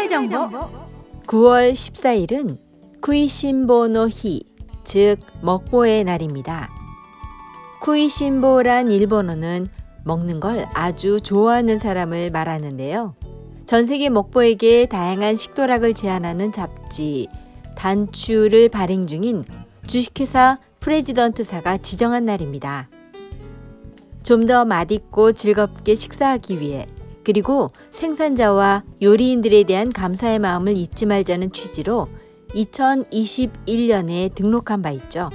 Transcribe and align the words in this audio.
후쿠오카시 0.00 0.08
생활 0.08 0.08
정보 0.08 0.36
9월 1.26 1.72
14일은 1.72 2.58
쿠이신보노히 3.02 4.42
즉 4.84 5.16
먹보의 5.42 6.04
날입니다. 6.04 6.70
쿠이신보란 7.80 8.90
일본어는 8.90 9.68
먹는 10.04 10.40
걸 10.40 10.66
아주 10.74 11.20
좋아하는 11.20 11.78
사람을 11.78 12.30
말하는데요. 12.30 13.14
전 13.66 13.84
세계 13.84 14.08
먹보에게 14.08 14.86
다양한 14.86 15.36
식도락을 15.36 15.94
제안하는 15.94 16.52
잡지 16.52 17.28
단추를 17.76 18.68
발행 18.68 19.06
중인 19.06 19.44
주식회사 19.86 20.58
프레지던트사가 20.80 21.78
지정한 21.78 22.24
날입니다. 22.24 22.88
좀 24.22 24.46
더 24.46 24.64
맛있고 24.64 25.32
즐겁게 25.32 25.94
식사하기 25.94 26.60
위해 26.60 26.86
그리고 27.24 27.70
생산자와 27.90 28.84
요리인들에 29.02 29.64
대한 29.64 29.90
감사의 29.90 30.38
마음을 30.38 30.76
잊지 30.76 31.06
말자는 31.06 31.52
취지로 31.52 32.08
2021년에 32.50 34.34
등록한 34.34 34.82
바 34.82 34.90
있죠. 34.90 35.30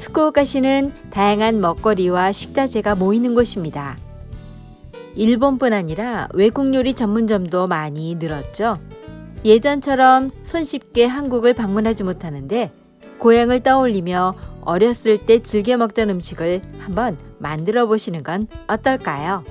후쿠오카시는 0.00 0.92
다양한 1.10 1.60
먹거리와 1.60 2.32
식자재가 2.32 2.94
모이는 2.96 3.34
곳입니다. 3.34 3.96
일본뿐 5.14 5.72
아니라 5.72 6.28
외국 6.34 6.72
요리 6.74 6.94
전문점도 6.94 7.66
많이 7.66 8.14
늘었죠. 8.14 8.76
예전처럼 9.44 10.30
손쉽게 10.42 11.06
한국을 11.06 11.54
방문하지 11.54 12.04
못하는데 12.04 12.70
고향을 13.18 13.62
떠올리며 13.62 14.34
어렸을 14.62 15.18
때 15.18 15.40
즐겨 15.40 15.76
먹던 15.76 16.10
음식을 16.10 16.62
한번 16.78 17.16
만들어 17.38 17.86
보시는 17.86 18.22
건 18.22 18.46
어떨까요? 18.66 19.44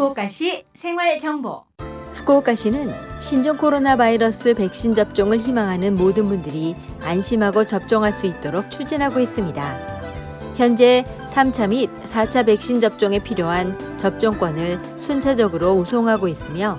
후쿠오카시 0.00 0.64
생활 0.72 1.18
정보. 1.18 1.62
후쿠오카시는 2.12 3.20
신종 3.20 3.58
코로나 3.58 3.96
바이러스 3.96 4.54
백신 4.54 4.94
접종을 4.94 5.36
희망하는 5.38 5.94
모든 5.94 6.26
분들이 6.26 6.74
안심하고 7.02 7.66
접종할 7.66 8.10
수 8.10 8.24
있도록 8.24 8.70
추진하고 8.70 9.20
있습니다. 9.20 9.62
현재 10.56 11.04
3차 11.26 11.68
및 11.68 11.90
4차 12.04 12.46
백신 12.46 12.80
접종에 12.80 13.18
필요한 13.18 13.78
접종권을 13.98 14.80
순차적으로 14.96 15.72
우송하고 15.74 16.28
있으며 16.28 16.78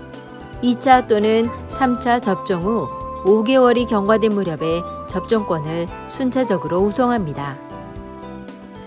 2차 0.64 1.08
또는 1.08 1.48
3차 1.68 2.24
접종 2.24 2.64
후 2.64 2.90
5개월이 3.24 3.88
경과된 3.88 4.34
무렵에 4.34 4.82
접종권을 5.08 5.88
순차적으로 6.08 6.80
우송합니다. 6.80 7.56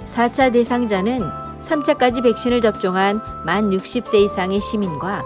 4차 0.07 0.53
대상자는 0.53 1.44
3차까지 1.65 2.23
백신을 2.23 2.61
접종한 2.61 3.21
만 3.45 3.71
60세 3.71 4.25
이상의 4.25 4.61
시민과 4.61 5.25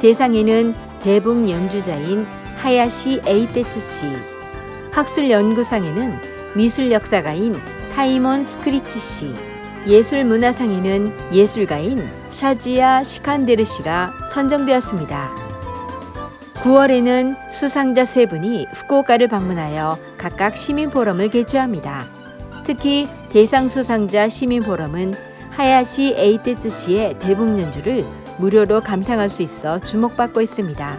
대상에는 0.00 0.74
대북 1.00 1.48
연주자인 1.48 2.26
하야시 2.56 3.22
에이테츠 3.26 3.80
씨, 3.80 4.12
학술 4.92 5.30
연구상에는 5.30 6.20
미술 6.54 6.90
역사가인 6.92 7.54
타이몬 7.94 8.44
스크리치 8.44 8.98
씨, 8.98 9.34
예술 9.86 10.24
문화상에는 10.24 11.32
예술가인 11.32 12.06
샤지야 12.28 13.02
시칸데르 13.02 13.64
씨가 13.64 14.12
선정되었습니다. 14.26 15.34
9월에는 16.56 17.50
수상자 17.50 18.04
세 18.04 18.26
분이 18.26 18.66
후쿠오카를 18.74 19.28
방문하여 19.28 19.96
각각 20.18 20.58
시민 20.58 20.90
포럼을 20.90 21.30
개최합니다. 21.30 22.19
특히 22.64 23.08
대상 23.30 23.68
수상자 23.68 24.28
시민 24.28 24.62
포럼은 24.62 25.14
하야시 25.50 26.14
에이테츠 26.16 26.68
씨의 26.68 27.18
대북 27.18 27.58
연주를 27.58 28.06
무료로 28.38 28.80
감상할 28.80 29.28
수 29.28 29.42
있어 29.42 29.78
주목받고 29.78 30.40
있습니다. 30.40 30.98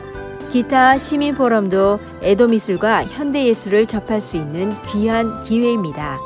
기타 0.51 0.97
시민 0.97 1.33
포럼도 1.33 1.99
에도 2.21 2.47
미술과 2.47 3.05
현대 3.05 3.45
예술을 3.45 3.85
접할 3.85 4.19
수 4.19 4.37
있는 4.37 4.71
귀한 4.91 5.39
기회입니다. 5.39 6.19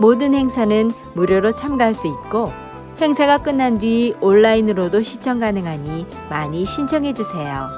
모든 0.00 0.34
행사는 0.34 0.90
무료로 1.14 1.52
참가할 1.52 1.94
수 1.94 2.08
있고 2.08 2.52
행사가 3.00 3.38
끝난 3.38 3.78
뒤 3.78 4.14
온라인으로도 4.20 5.02
시청 5.02 5.40
가능하니 5.40 6.06
많이 6.28 6.64
신청해 6.66 7.14
주세요. 7.14 7.68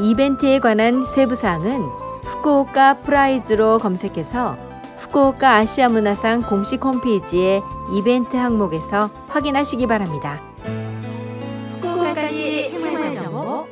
이벤트에 0.00 0.58
관한 0.58 1.04
세부 1.04 1.34
사항은 1.34 1.82
Fukuoka 2.24 3.02
Prize로 3.02 3.78
검색해서 3.78 4.71
후쿠오카 5.02 5.56
아시아 5.56 5.88
문화상 5.88 6.42
공식 6.42 6.84
홈페이지의 6.84 7.60
이벤트 7.92 8.36
항목에서 8.36 9.10
확인하시기 9.28 9.86
바랍니다. 9.88 10.40
후쿠오카시 11.80 12.70
생활정보 12.70 13.66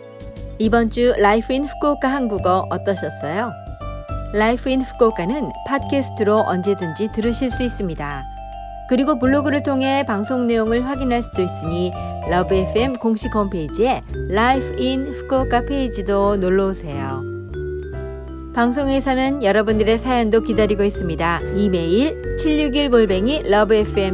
이번 0.58 0.90
주 0.90 1.14
Life 1.18 1.52
in 1.52 1.64
Fukuoka 1.64 2.08
한국어 2.08 2.66
어떠셨어요? 2.70 3.52
Life 4.34 4.70
in 4.70 4.82
Fukuoka는 4.82 5.50
팟캐스트로 5.68 6.36
언제든지 6.36 7.08
들으실 7.14 7.50
수 7.50 7.62
있습니다. 7.62 8.24
그리고 8.88 9.18
블로그를 9.20 9.62
통해 9.62 10.04
방송 10.04 10.48
내용을 10.48 10.84
확인할 10.84 11.22
수도 11.22 11.42
있으니 11.42 11.92
LOVE 12.28 12.54
FM 12.54 12.96
공식 12.96 13.32
홈페이지에 13.34 14.02
Life 14.28 14.74
in 14.78 15.06
Fukuoka 15.06 15.62
페이지도 15.62 16.36
놀러 16.36 16.66
오세요. 16.66 17.39
방송에서는 18.54 19.44
여러분들의 19.44 19.96
사연도 19.98 20.40
기다리고 20.40 20.82
있습니다. 20.82 21.40
이메일 21.56 22.36
761 22.36 22.90
골뱅이 22.90 23.42
lovefm.co.jp 23.44 24.10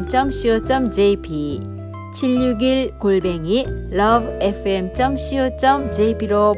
761 2.15 2.99
골뱅이 2.99 3.67
lovefm.co.jp로 3.93 4.97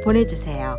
보내주세요. 0.02 0.76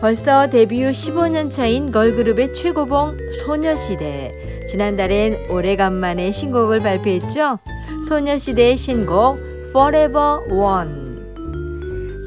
벌써 0.00 0.48
데뷔 0.48 0.84
후 0.84 0.90
15년 0.90 1.50
차인 1.50 1.90
걸그룹의 1.90 2.52
최고봉 2.52 3.16
소녀시대. 3.44 4.64
지난달엔 4.68 5.50
오래간만에 5.50 6.30
신곡을 6.30 6.80
발표했죠. 6.80 7.58
소녀시대의 8.06 8.76
신곡 8.76 9.38
Forever 9.70 10.40
One. 10.50 11.07